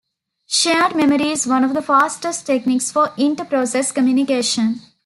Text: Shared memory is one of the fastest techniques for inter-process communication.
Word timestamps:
Shared 0.47 0.95
memory 0.95 1.29
is 1.29 1.45
one 1.45 1.63
of 1.63 1.75
the 1.75 1.81
fastest 1.83 2.47
techniques 2.47 2.91
for 2.91 3.13
inter-process 3.19 3.91
communication. 3.91 4.81